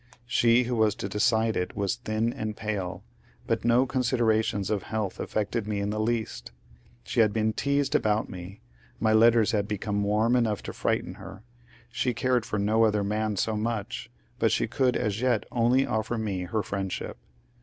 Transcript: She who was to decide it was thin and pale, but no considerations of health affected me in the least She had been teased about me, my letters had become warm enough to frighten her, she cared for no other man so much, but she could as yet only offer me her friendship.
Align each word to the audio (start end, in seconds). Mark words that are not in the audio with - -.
She 0.25 0.63
who 0.63 0.75
was 0.75 0.95
to 0.95 1.07
decide 1.07 1.55
it 1.55 1.75
was 1.75 1.95
thin 1.97 2.33
and 2.33 2.57
pale, 2.57 3.03
but 3.45 3.63
no 3.63 3.85
considerations 3.85 4.71
of 4.71 4.81
health 4.81 5.19
affected 5.19 5.67
me 5.67 5.79
in 5.79 5.91
the 5.91 5.99
least 5.99 6.51
She 7.03 7.19
had 7.19 7.31
been 7.31 7.53
teased 7.53 7.93
about 7.93 8.27
me, 8.27 8.61
my 8.99 9.13
letters 9.13 9.51
had 9.51 9.67
become 9.67 10.03
warm 10.03 10.35
enough 10.35 10.63
to 10.63 10.73
frighten 10.73 11.13
her, 11.21 11.43
she 11.91 12.15
cared 12.15 12.47
for 12.47 12.57
no 12.57 12.83
other 12.83 13.03
man 13.03 13.35
so 13.37 13.55
much, 13.55 14.09
but 14.39 14.51
she 14.51 14.65
could 14.67 14.97
as 14.97 15.21
yet 15.21 15.43
only 15.51 15.85
offer 15.85 16.17
me 16.17 16.45
her 16.45 16.63
friendship. 16.63 17.17